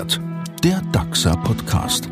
[0.00, 0.20] Netzwert,
[0.64, 2.08] der DAXA Podcast.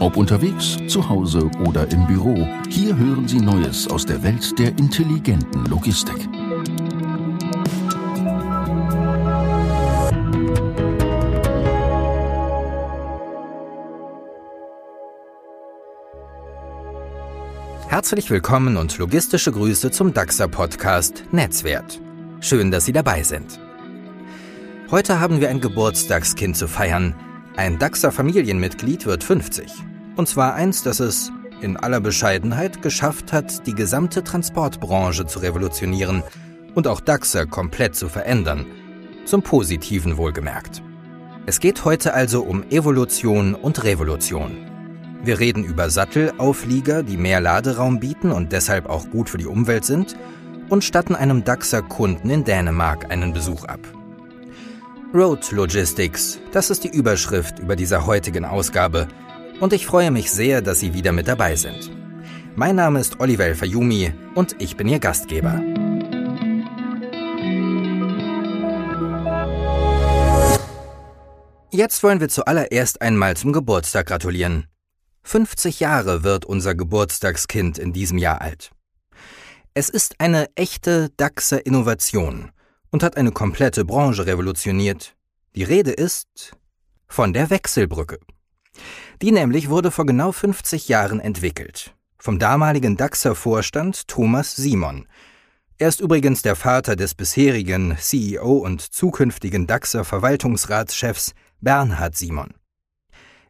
[0.00, 4.68] Ob unterwegs, zu Hause oder im Büro, hier hören Sie Neues aus der Welt der
[4.78, 6.28] intelligenten Logistik.
[17.88, 21.98] Herzlich willkommen und logistische Grüße zum DAXA Podcast Netzwert.
[22.40, 23.59] Schön, dass Sie dabei sind.
[24.90, 27.14] Heute haben wir ein Geburtstagskind zu feiern.
[27.54, 29.70] Ein DAXer Familienmitglied wird 50.
[30.16, 31.30] Und zwar eins, das es
[31.60, 36.24] in aller Bescheidenheit geschafft hat, die gesamte Transportbranche zu revolutionieren
[36.74, 38.66] und auch DAXer komplett zu verändern.
[39.26, 40.82] Zum Positiven wohlgemerkt.
[41.46, 44.56] Es geht heute also um Evolution und Revolution.
[45.22, 49.84] Wir reden über Sattelauflieger, die mehr Laderaum bieten und deshalb auch gut für die Umwelt
[49.84, 50.16] sind,
[50.68, 53.80] und statten einem DAXer Kunden in Dänemark einen Besuch ab.
[55.12, 59.08] Road Logistics, das ist die Überschrift über dieser heutigen Ausgabe.
[59.58, 61.90] Und ich freue mich sehr, dass Sie wieder mit dabei sind.
[62.54, 65.60] Mein Name ist Oliver Fayumi und ich bin Ihr Gastgeber.
[71.72, 74.68] Jetzt wollen wir zuallererst einmal zum Geburtstag gratulieren.
[75.24, 78.70] 50 Jahre wird unser Geburtstagskind in diesem Jahr alt.
[79.74, 82.52] Es ist eine echte DAXer Innovation
[82.90, 85.16] und hat eine komplette Branche revolutioniert.
[85.54, 86.56] Die Rede ist
[87.06, 88.18] von der Wechselbrücke.
[89.20, 91.94] Die nämlich wurde vor genau 50 Jahren entwickelt.
[92.18, 95.06] Vom damaligen DAXer Vorstand Thomas Simon.
[95.78, 102.54] Er ist übrigens der Vater des bisherigen CEO und zukünftigen DAXer Verwaltungsratschefs Bernhard Simon.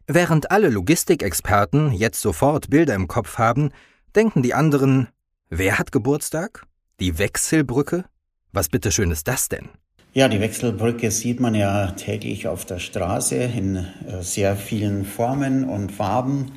[0.07, 3.71] Während alle Logistikexperten jetzt sofort Bilder im Kopf haben,
[4.15, 5.09] denken die anderen,
[5.49, 6.65] wer hat Geburtstag?
[6.99, 8.05] Die Wechselbrücke?
[8.53, 9.69] Was bitteschön ist das denn?
[10.13, 13.85] Ja, die Wechselbrücke sieht man ja täglich auf der Straße in äh,
[14.21, 16.51] sehr vielen Formen und Farben.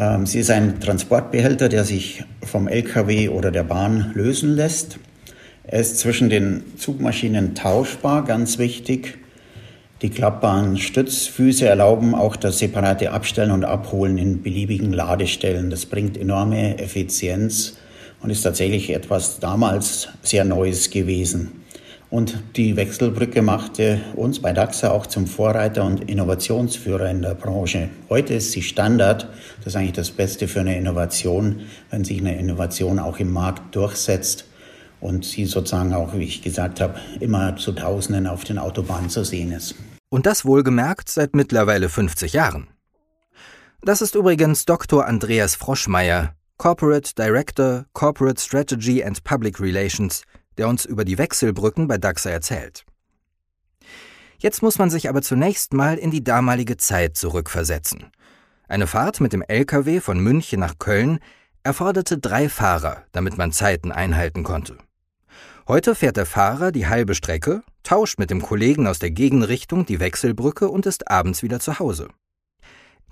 [0.00, 4.98] Ähm, sie ist ein Transportbehälter, der sich vom LKW oder der Bahn lösen lässt.
[5.62, 9.18] Er ist zwischen den Zugmaschinen tauschbar, ganz wichtig.
[10.02, 15.70] Die klappbaren Stützfüße erlauben auch das separate Abstellen und Abholen in beliebigen Ladestellen.
[15.70, 17.76] Das bringt enorme Effizienz
[18.20, 21.64] und ist tatsächlich etwas damals sehr Neues gewesen.
[22.10, 27.90] Und die Wechselbrücke machte uns bei DAXA auch zum Vorreiter und Innovationsführer in der Branche.
[28.08, 29.28] Heute ist sie Standard.
[29.58, 33.74] Das ist eigentlich das Beste für eine Innovation, wenn sich eine Innovation auch im Markt
[33.76, 34.46] durchsetzt
[35.00, 39.22] und sie sozusagen auch, wie ich gesagt habe, immer zu Tausenden auf den Autobahnen zu
[39.22, 39.74] sehen ist.
[40.08, 42.68] Und das wohlgemerkt seit mittlerweile 50 Jahren.
[43.82, 45.06] Das ist übrigens Dr.
[45.06, 50.24] Andreas Froschmeier, Corporate Director Corporate Strategy and Public Relations,
[50.56, 52.84] der uns über die Wechselbrücken bei DAXA erzählt.
[54.38, 58.10] Jetzt muss man sich aber zunächst mal in die damalige Zeit zurückversetzen.
[58.66, 61.20] Eine Fahrt mit dem LKW von München nach Köln
[61.62, 64.78] erforderte drei Fahrer, damit man Zeiten einhalten konnte.
[65.68, 70.00] Heute fährt der Fahrer die halbe Strecke, tauscht mit dem Kollegen aus der Gegenrichtung die
[70.00, 72.08] Wechselbrücke und ist abends wieder zu Hause.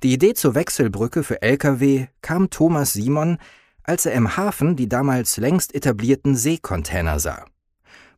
[0.03, 3.39] Die Idee zur Wechselbrücke für Lkw kam Thomas Simon,
[3.83, 7.47] als er im Hafen die damals längst etablierten Seekontainer sah.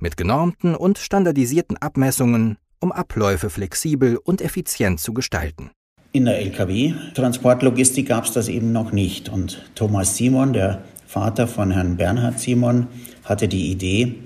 [0.00, 5.71] Mit genormten und standardisierten Abmessungen, um Abläufe flexibel und effizient zu gestalten.
[6.11, 9.28] In der Lkw-Transportlogistik gab es das eben noch nicht.
[9.28, 12.89] Und Thomas Simon, der Vater von Herrn Bernhard Simon,
[13.22, 14.16] hatte die Idee,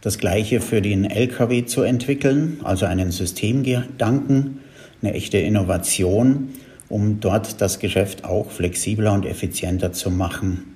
[0.00, 4.60] das Gleiche für den Lkw zu entwickeln, also einen Systemgedanken,
[5.02, 6.50] eine echte Innovation
[6.88, 10.74] um dort das Geschäft auch flexibler und effizienter zu machen.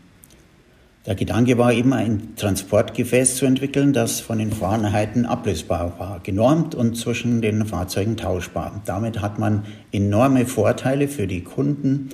[1.07, 6.75] Der Gedanke war eben, ein Transportgefäß zu entwickeln, das von den Fahrenheiten ablösbar war, genormt
[6.75, 8.83] und zwischen den Fahrzeugen tauschbar.
[8.85, 12.11] Damit hat man enorme Vorteile für die Kunden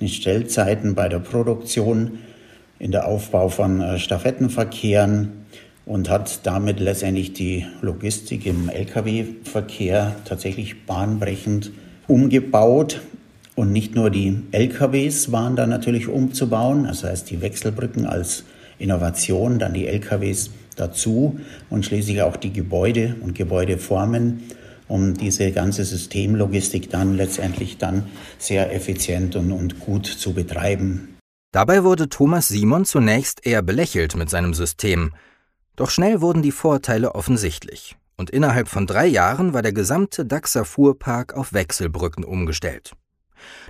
[0.00, 2.20] in den Stellzeiten bei der Produktion,
[2.78, 5.44] in der Aufbau von äh, Stafettenverkehren
[5.84, 11.72] und hat damit letztendlich die Logistik im Lkw-Verkehr tatsächlich bahnbrechend
[12.06, 13.00] umgebaut.
[13.58, 18.44] Und nicht nur die LKWs waren da natürlich umzubauen, das heißt die Wechselbrücken als
[18.78, 24.44] Innovation, dann die LKWs dazu und schließlich auch die Gebäude und Gebäudeformen,
[24.86, 28.04] um diese ganze Systemlogistik dann letztendlich dann
[28.38, 31.16] sehr effizient und, und gut zu betreiben.
[31.50, 35.14] Dabei wurde Thomas Simon zunächst eher belächelt mit seinem System.
[35.74, 37.96] Doch schnell wurden die Vorteile offensichtlich.
[38.16, 42.92] Und innerhalb von drei Jahren war der gesamte DAXer Fuhrpark auf Wechselbrücken umgestellt.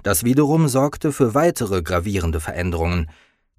[0.03, 3.11] Das wiederum sorgte für weitere gravierende Veränderungen.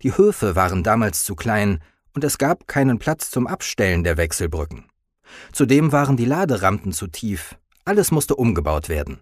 [0.02, 1.80] Die Höfe waren damals zu klein
[2.14, 4.86] und es gab keinen Platz zum Abstellen der Wechselbrücken.
[5.52, 9.20] Zudem waren die Laderampen zu tief, Alles musste umgebaut werden.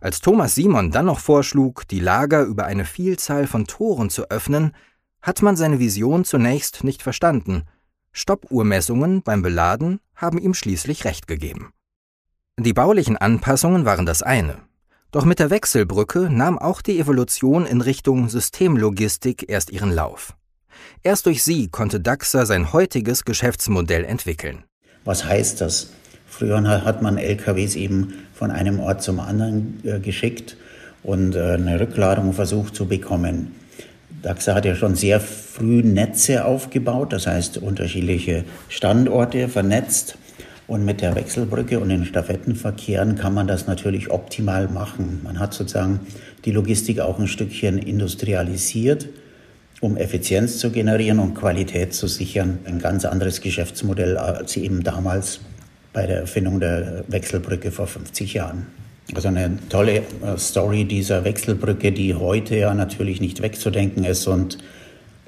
[0.00, 4.72] Als Thomas Simon dann noch vorschlug, die Lager über eine Vielzahl von Toren zu öffnen,
[5.20, 7.62] hat man seine Vision zunächst nicht verstanden.
[8.12, 11.70] Stoppuhrmessungen beim Beladen haben ihm schließlich recht gegeben.
[12.58, 14.58] Die baulichen Anpassungen waren das eine.
[15.12, 20.34] Doch mit der Wechselbrücke nahm auch die Evolution in Richtung Systemlogistik erst ihren Lauf.
[21.02, 24.64] Erst durch sie konnte DAXA sein heutiges Geschäftsmodell entwickeln.
[25.04, 25.90] Was heißt das?
[26.26, 30.56] Früher hat man LKWs eben von einem Ort zum anderen äh, geschickt
[31.02, 33.54] und äh, eine Rückladung versucht zu bekommen.
[34.22, 40.16] DAXA hat ja schon sehr früh Netze aufgebaut, das heißt unterschiedliche Standorte vernetzt.
[40.66, 45.20] Und mit der Wechselbrücke und den Stafettenverkehren kann man das natürlich optimal machen.
[45.24, 46.00] Man hat sozusagen
[46.44, 49.08] die Logistik auch ein Stückchen industrialisiert,
[49.80, 52.60] um Effizienz zu generieren und Qualität zu sichern.
[52.64, 55.40] Ein ganz anderes Geschäftsmodell als eben damals
[55.92, 58.66] bei der Erfindung der Wechselbrücke vor 50 Jahren.
[59.14, 64.58] Also eine tolle äh, Story dieser Wechselbrücke, die heute ja natürlich nicht wegzudenken ist und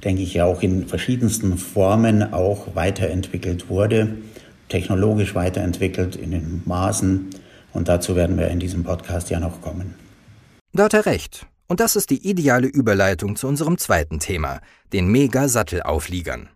[0.05, 4.15] denke ich ja auch in verschiedensten Formen auch weiterentwickelt wurde,
[4.75, 7.31] technologisch weiterentwickelt in den Maßen.
[7.73, 9.95] Und dazu werden wir in diesem Podcast ja noch kommen.
[10.73, 11.47] Da hat er recht.
[11.69, 14.61] Und das ist die ideale Überleitung zu unserem zweiten Thema,
[14.93, 16.49] den Mega-Sattelaufliegern.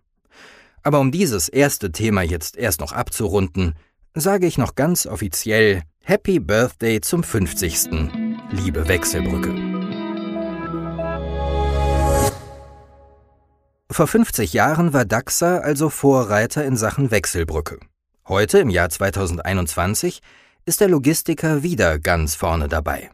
[0.83, 3.75] Aber um dieses erste Thema jetzt erst noch abzurunden,
[4.13, 7.89] sage ich noch ganz offiziell Happy Birthday zum 50.
[8.51, 9.55] Liebe Wechselbrücke.
[13.89, 17.79] Vor 50 Jahren war DAXA also Vorreiter in Sachen Wechselbrücke.
[18.29, 20.21] Heute, im Jahr 2021,
[20.63, 23.09] ist der Logistiker wieder ganz vorne dabei.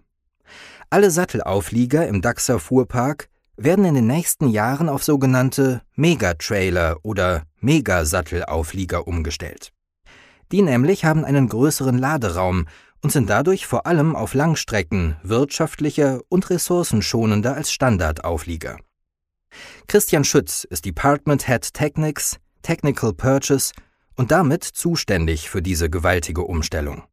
[0.89, 9.07] Alle Sattelauflieger im DAXA Fuhrpark werden in den nächsten Jahren auf sogenannte Megatrailer oder Megasattelauflieger
[9.07, 9.71] umgestellt.
[10.51, 12.67] Die nämlich haben einen größeren Laderaum
[13.01, 18.79] und sind dadurch vor allem auf Langstrecken wirtschaftlicher und ressourcenschonender als Standardauflieger.
[19.87, 23.71] Christian Schütz ist Department Head Technics, Technical Purchase
[24.15, 27.03] und damit zuständig für diese gewaltige Umstellung.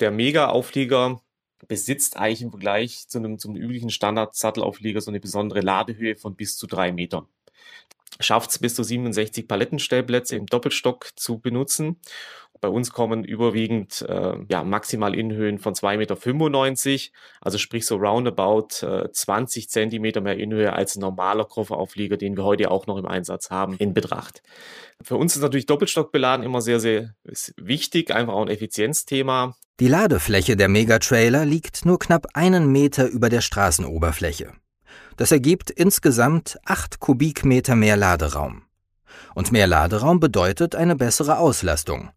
[0.00, 1.20] Der Mega-Auflieger
[1.68, 6.56] besitzt eigentlich im Vergleich zu einem, zum üblichen Standard-Sattelauflieger so eine besondere Ladehöhe von bis
[6.56, 7.26] zu drei Metern
[8.20, 11.96] schafft es bis zu 67 Palettenstellplätze im Doppelstock zu benutzen.
[12.60, 18.86] Bei uns kommen überwiegend äh, ja, maximal Innenhöhen von 2,95 Meter, also sprich so roundabout
[18.86, 23.06] äh, 20 Zentimeter mehr Innenhöhe als ein normaler Kofferauflieger, den wir heute auch noch im
[23.06, 24.42] Einsatz haben, in Betracht.
[25.02, 27.14] Für uns ist natürlich Doppelstockbeladen immer sehr, sehr
[27.56, 29.56] wichtig, einfach auch ein Effizienzthema.
[29.80, 34.52] Die Ladefläche der Megatrailer liegt nur knapp einen Meter über der Straßenoberfläche.
[35.16, 38.64] Das ergibt insgesamt 8 Kubikmeter mehr Laderaum.
[39.34, 42.10] Und mehr Laderaum bedeutet eine bessere Auslastung.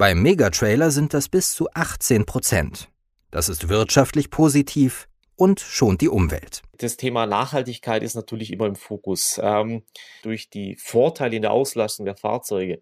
[0.00, 2.88] Beim Megatrailer sind das bis zu 18 Prozent.
[3.30, 6.62] Das ist wirtschaftlich positiv und schont die Umwelt.
[6.78, 9.38] Das Thema Nachhaltigkeit ist natürlich immer im Fokus.
[9.42, 9.82] Ähm,
[10.22, 12.80] durch die Vorteile in der Auslastung der Fahrzeuge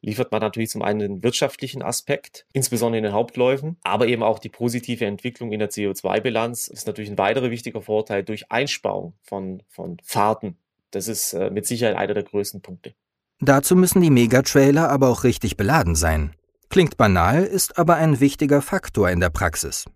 [0.00, 4.38] liefert man natürlich zum einen den wirtschaftlichen Aspekt, insbesondere in den Hauptläufen, aber eben auch
[4.38, 9.64] die positive Entwicklung in der CO2-Bilanz ist natürlich ein weiterer wichtiger Vorteil durch Einsparung von,
[9.66, 10.56] von Fahrten.
[10.92, 12.94] Das ist äh, mit Sicherheit einer der größten Punkte.
[13.40, 16.36] Dazu müssen die Megatrailer aber auch richtig beladen sein.
[16.70, 19.86] Klingt banal, ist aber ein wichtiger Faktor in der Praxis.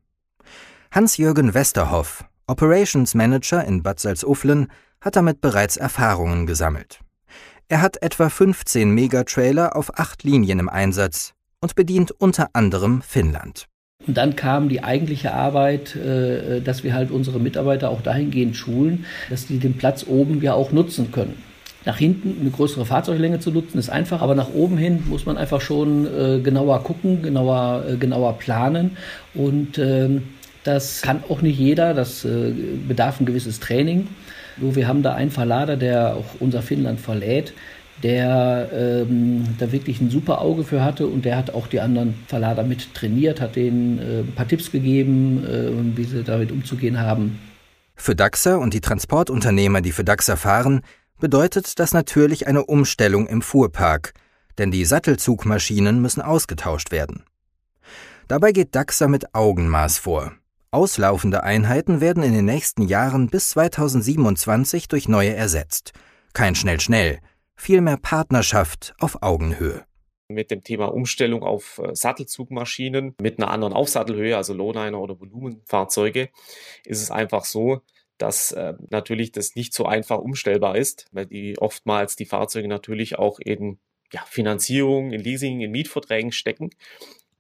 [0.91, 4.67] Hans-Jürgen Westerhoff, Operations Manager in Bad Salzuflen,
[5.01, 6.99] hat damit bereits Erfahrungen gesammelt.
[7.69, 13.69] Er hat etwa 15 Megatrailer auf acht Linien im Einsatz und bedient unter anderem Finnland.
[14.05, 19.07] Und dann kam die eigentliche Arbeit, äh, dass wir halt unsere Mitarbeiter auch dahingehend schulen,
[19.31, 21.41] dass die den Platz oben ja auch nutzen können.
[21.85, 25.37] Nach hinten eine größere Fahrzeuglänge zu nutzen ist einfach, aber nach oben hin muss man
[25.37, 28.97] einfach schon äh, genauer gucken, genauer, äh, genauer planen.
[29.35, 30.23] Und ähm,
[30.63, 32.27] das kann auch nicht jeder, das
[32.89, 34.09] bedarf ein gewisses Training.
[34.57, 37.53] Nur wir haben da einen Verlader, der auch unser Finnland verlädt,
[38.03, 42.15] der ähm, da wirklich ein super Auge für hatte und der hat auch die anderen
[42.27, 47.01] Verlader mit trainiert, hat denen äh, ein paar Tipps gegeben, äh, wie sie damit umzugehen
[47.01, 47.39] haben.
[47.97, 50.83] Für DAXA und die Transportunternehmer, die für DAXA fahren,
[51.21, 54.15] bedeutet das natürlich eine Umstellung im Fuhrpark,
[54.59, 57.25] denn die Sattelzugmaschinen müssen ausgetauscht werden.
[58.29, 60.33] Dabei geht DAXA mit Augenmaß vor.
[60.71, 65.93] Auslaufende Einheiten werden in den nächsten Jahren bis 2027 durch neue ersetzt.
[66.33, 67.21] Kein schnell-schnell,
[67.55, 69.85] vielmehr Partnerschaft auf Augenhöhe.
[70.29, 76.31] Mit dem Thema Umstellung auf äh, Sattelzugmaschinen mit einer anderen Aufsattelhöhe, also Lohnliner oder Volumenfahrzeuge,
[76.85, 77.83] ist es einfach so,
[78.19, 83.19] dass äh, natürlich das nicht so einfach umstellbar ist, weil die oftmals die Fahrzeuge natürlich
[83.19, 83.79] auch in
[84.13, 86.71] ja, Finanzierung, in Leasing, in Mietverträgen stecken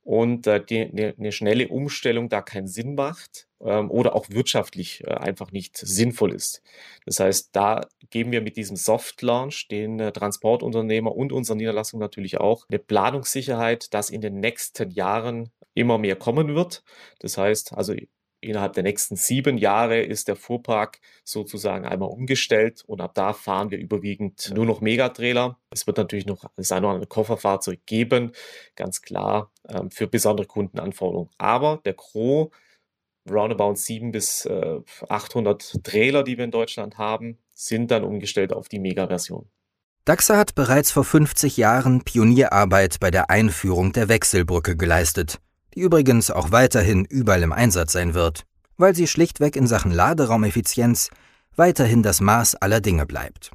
[0.05, 5.03] und äh, die, eine, eine schnelle Umstellung da keinen Sinn macht ähm, oder auch wirtschaftlich
[5.05, 6.63] äh, einfach nicht sinnvoll ist.
[7.07, 12.01] Das heißt, da geben wir mit diesem Soft Launch den äh, Transportunternehmer und unserer Niederlassung
[12.01, 16.85] natürlich auch eine Planungssicherheit, dass in den nächsten Jahren immer mehr kommen wird.
[17.19, 17.95] Das heißt, also
[18.45, 23.71] innerhalb der nächsten sieben Jahre ist der Fuhrpark sozusagen einmal umgestellt und ab da fahren
[23.71, 25.59] wir überwiegend nur noch Megatrailer.
[25.71, 28.33] Es wird natürlich noch das eine oder andere Kofferfahrzeug geben,
[28.77, 31.31] ganz klar, ähm, für besondere Kundenanforderungen.
[31.39, 32.51] Aber der Gros,
[33.29, 38.69] roundabout 7 bis äh, 800 Trailer, die wir in Deutschland haben, sind dann umgestellt auf
[38.69, 39.49] die Mega-Version.
[40.05, 45.41] DAXA hat bereits vor 50 Jahren Pionierarbeit bei der Einführung der Wechselbrücke geleistet
[45.75, 48.45] die übrigens auch weiterhin überall im Einsatz sein wird,
[48.77, 51.11] weil sie schlichtweg in Sachen Laderaumeffizienz
[51.57, 53.51] weiterhin das Maß aller Dinge bleibt.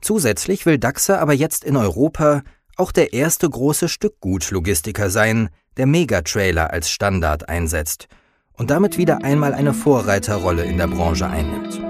[0.00, 2.42] Zusätzlich will DAXA aber jetzt in Europa
[2.76, 8.06] auch der erste große Stückgutlogistiker sein, der Megatrailer als Standard einsetzt
[8.52, 11.80] und damit wieder einmal eine Vorreiterrolle in der Branche einnimmt.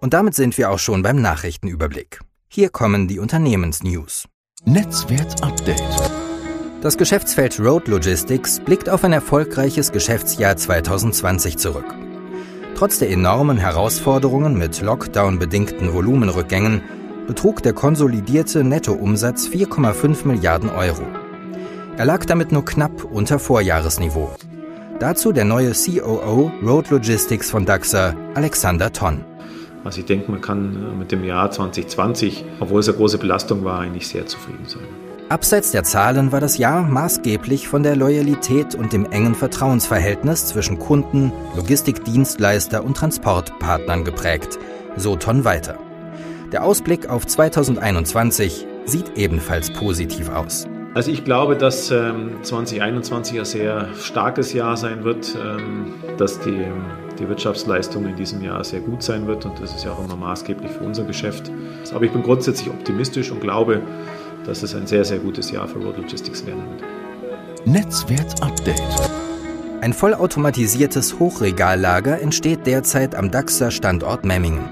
[0.00, 2.20] Und damit sind wir auch schon beim Nachrichtenüberblick.
[2.48, 4.26] Hier kommen die Unternehmensnews.
[4.64, 6.21] Netzwert Update.
[6.82, 11.94] Das Geschäftsfeld Road Logistics blickt auf ein erfolgreiches Geschäftsjahr 2020 zurück.
[12.74, 16.82] Trotz der enormen Herausforderungen mit Lockdown-bedingten Volumenrückgängen
[17.28, 21.02] betrug der konsolidierte Nettoumsatz 4,5 Milliarden Euro.
[21.98, 24.34] Er lag damit nur knapp unter Vorjahresniveau.
[24.98, 29.24] Dazu der neue COO Road Logistics von DAXA, Alexander Tonn.
[29.84, 33.78] Also ich denke, man kann mit dem Jahr 2020, obwohl es eine große Belastung war,
[33.78, 34.82] eigentlich sehr zufrieden sein.
[35.32, 40.78] Abseits der Zahlen war das Jahr maßgeblich von der Loyalität und dem engen Vertrauensverhältnis zwischen
[40.78, 44.58] Kunden, Logistikdienstleister und Transportpartnern geprägt,
[44.94, 45.78] so Ton weiter.
[46.52, 50.66] Der Ausblick auf 2021 sieht ebenfalls positiv aus.
[50.92, 56.62] Also ich glaube, dass ähm, 2021 ein sehr starkes Jahr sein wird, ähm, dass die,
[57.18, 60.16] die Wirtschaftsleistung in diesem Jahr sehr gut sein wird und das ist ja auch immer
[60.16, 61.50] maßgeblich für unser Geschäft.
[61.94, 63.80] Aber ich bin grundsätzlich optimistisch und glaube,
[64.46, 67.66] dass es ein sehr, sehr gutes Jahr für Road Logistics werden wird.
[67.66, 68.82] Netzwert Update.
[69.80, 74.68] Ein vollautomatisiertes Hochregallager entsteht derzeit am DAXer Standort Memmingen.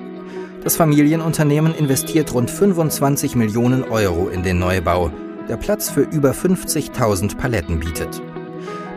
[0.62, 5.10] Das Familienunternehmen investiert rund 25 Millionen Euro in den Neubau,
[5.48, 8.20] der Platz für über 50.000 Paletten bietet.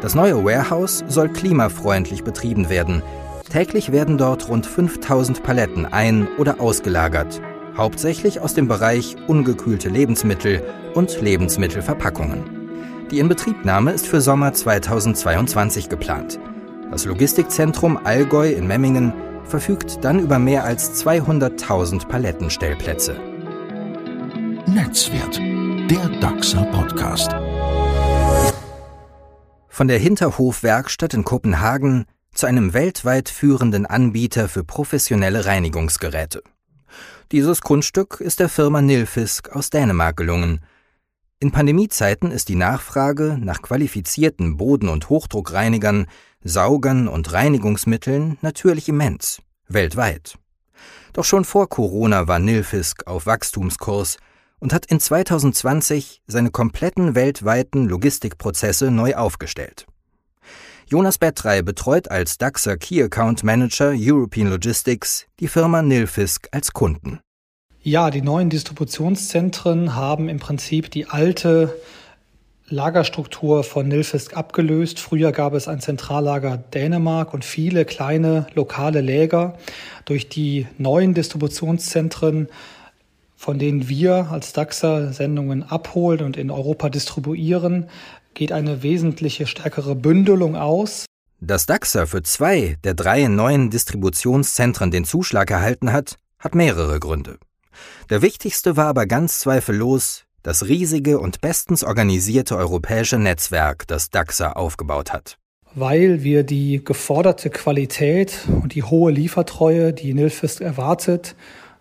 [0.02, 3.02] Das neue Warehouse soll klimafreundlich betrieben werden.
[3.50, 7.42] Täglich werden dort rund 5000 Paletten ein- oder ausgelagert
[7.78, 10.62] hauptsächlich aus dem Bereich ungekühlte Lebensmittel
[10.94, 12.64] und Lebensmittelverpackungen.
[13.12, 16.40] Die Inbetriebnahme ist für Sommer 2022 geplant.
[16.92, 19.14] Das Logistikzentrum Allgäu in Memmingen
[19.46, 23.20] verfügt dann über mehr als 200.000 Palettenstellplätze.
[24.68, 27.32] Netzwert, der DAXA Podcast.
[29.68, 36.44] Von der Hinterhofwerkstatt in Kopenhagen zu einem weltweit führenden Anbieter für professionelle Reinigungsgeräte.
[37.32, 40.60] Dieses Kunststück ist der Firma Nilfisk aus Dänemark gelungen.
[41.40, 46.08] In Pandemiezeiten ist die Nachfrage nach qualifizierten Boden- und Hochdruckreinigern,
[46.44, 50.36] Saugern und Reinigungsmitteln natürlich immens, weltweit.
[51.14, 54.18] Doch schon vor Corona war Nilfisk auf Wachstumskurs
[54.60, 59.86] und hat in 2020 seine kompletten weltweiten Logistikprozesse neu aufgestellt.
[60.94, 67.20] Jonas Bettrey betreut als DAXer Key Account Manager European Logistics die Firma Nilfisk als Kunden.
[67.82, 71.74] Ja, die neuen Distributionszentren haben im Prinzip die alte
[72.68, 75.00] Lagerstruktur von Nilfisk abgelöst.
[75.00, 79.58] Früher gab es ein Zentrallager Dänemark und viele kleine lokale Läger.
[80.06, 82.50] Durch die neuen Distributionszentren,
[83.36, 87.90] von denen wir als DAXer Sendungen abholen und in Europa distribuieren,
[88.34, 91.06] geht eine wesentliche stärkere Bündelung aus.
[91.40, 97.38] Dass DAXA für zwei der drei neuen Distributionszentren den Zuschlag erhalten hat, hat mehrere Gründe.
[98.10, 104.52] Der wichtigste war aber ganz zweifellos das riesige und bestens organisierte europäische Netzwerk, das DAXA
[104.52, 105.38] aufgebaut hat.
[105.74, 111.36] Weil wir die geforderte Qualität und die hohe Liefertreue, die Nilfist erwartet,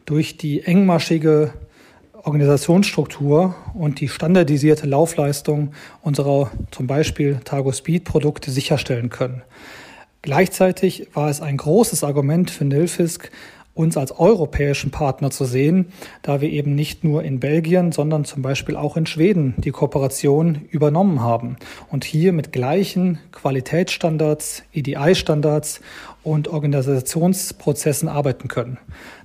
[0.06, 1.52] durch die engmaschige
[2.24, 9.42] Organisationsstruktur und die standardisierte Laufleistung unserer zum Beispiel Targo Speed Produkte sicherstellen können.
[10.22, 13.30] Gleichzeitig war es ein großes Argument für Nilfisk,
[13.74, 18.42] uns als europäischen Partner zu sehen, da wir eben nicht nur in Belgien, sondern zum
[18.42, 21.56] Beispiel auch in Schweden die Kooperation übernommen haben
[21.90, 25.80] und hier mit gleichen Qualitätsstandards, EDI-Standards
[26.22, 28.78] und Organisationsprozessen arbeiten können.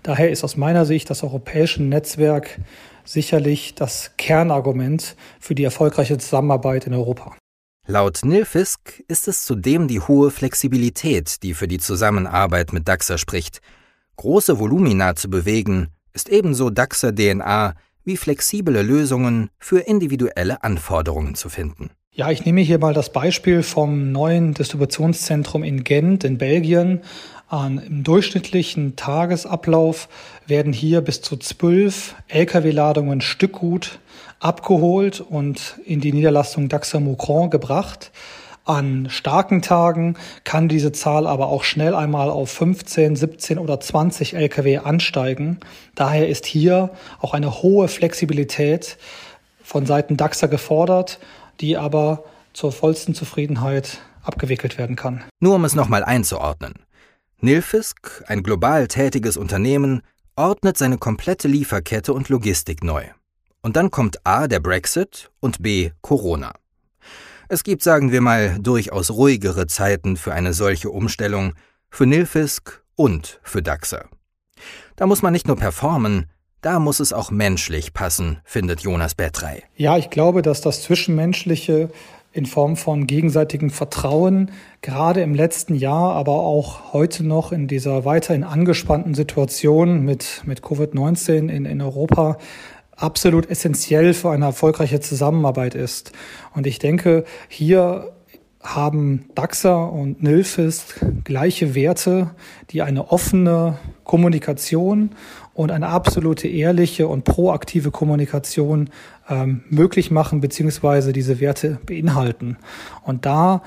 [0.04, 2.60] Daher ist aus meiner Sicht das europäische Netzwerk
[3.04, 7.36] sicherlich das Kernargument für die erfolgreiche Zusammenarbeit in Europa.
[7.90, 13.62] Laut Nilfisk ist es zudem die hohe Flexibilität, die für die Zusammenarbeit mit DAXA spricht.
[14.18, 21.50] Große Volumina zu bewegen, ist ebenso DAXA DNA wie flexible Lösungen für individuelle Anforderungen zu
[21.50, 21.92] finden.
[22.12, 27.02] Ja, ich nehme hier mal das Beispiel vom neuen Distributionszentrum in Gent in Belgien.
[27.48, 30.10] An, Im durchschnittlichen Tagesablauf
[30.48, 34.00] werden hier bis zu zwölf Lkw-Ladungen Stückgut
[34.40, 38.12] abgeholt und in die Niederlassung Daxa Moucron gebracht.
[38.68, 44.36] An starken Tagen kann diese Zahl aber auch schnell einmal auf 15, 17 oder 20
[44.36, 45.62] Lkw ansteigen.
[45.96, 46.90] Daher ist hier
[47.22, 48.98] auch eine hohe Flexibilität
[49.64, 51.20] von Seiten DAXA gefordert,
[51.62, 55.24] die aber zur vollsten Zufriedenheit abgewickelt werden kann.
[55.40, 56.74] Nur um es nochmal einzuordnen.
[57.40, 60.02] Nilfisk, ein global tätiges Unternehmen,
[60.36, 63.06] ordnet seine komplette Lieferkette und Logistik neu.
[63.62, 66.52] Und dann kommt A der Brexit und B Corona.
[67.50, 71.54] Es gibt, sagen wir mal, durchaus ruhigere Zeiten für eine solche Umstellung,
[71.90, 74.06] für Nilfisk und für DAXA.
[74.98, 76.26] Da muss man nicht nur performen,
[76.60, 79.64] da muss es auch menschlich passen, findet Jonas Bettrey.
[79.78, 81.90] Ja, ich glaube, dass das Zwischenmenschliche
[82.34, 84.52] in Form von gegenseitigem Vertrauen,
[84.82, 90.60] gerade im letzten Jahr, aber auch heute noch in dieser weiterhin angespannten Situation mit, mit
[90.60, 92.38] Covid-19 in, in Europa,
[92.98, 96.12] absolut essentiell für eine erfolgreiche Zusammenarbeit ist.
[96.54, 98.12] Und ich denke, hier
[98.62, 102.32] haben DAXA und Nilfist gleiche Werte,
[102.72, 105.12] die eine offene Kommunikation
[105.54, 108.90] und eine absolute ehrliche und proaktive Kommunikation
[109.30, 112.58] ähm, möglich machen, beziehungsweise diese Werte beinhalten.
[113.04, 113.62] Und da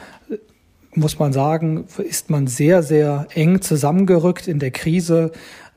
[0.95, 5.31] muss man sagen, ist man sehr, sehr eng zusammengerückt in der Krise.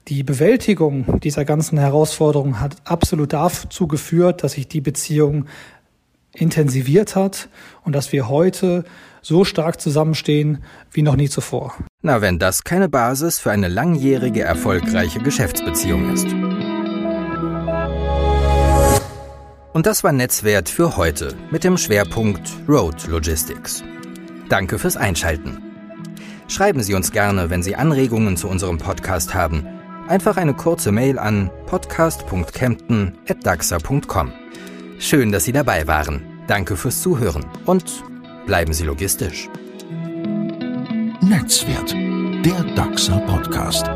[0.09, 5.45] Die Bewältigung dieser ganzen Herausforderungen hat absolut dazu geführt, dass sich die Beziehung
[6.33, 7.47] intensiviert hat
[7.85, 8.83] und dass wir heute
[9.21, 10.61] so stark zusammenstehen
[10.91, 11.73] wie noch nie zuvor.
[12.01, 16.27] Na, wenn das keine Basis für eine langjährige erfolgreiche Geschäftsbeziehung ist.
[19.71, 23.83] Und das war Netzwert für heute mit dem Schwerpunkt Road Logistics.
[24.49, 25.59] Danke fürs Einschalten.
[26.49, 29.65] Schreiben Sie uns gerne, wenn Sie Anregungen zu unserem Podcast haben.
[30.07, 34.31] Einfach eine kurze Mail an podcast.kempten.daxa.com.
[34.99, 36.21] Schön, dass Sie dabei waren.
[36.47, 38.03] Danke fürs Zuhören und
[38.45, 39.49] bleiben Sie logistisch.
[41.21, 41.93] Netzwert,
[42.45, 43.89] der DAXA Podcast.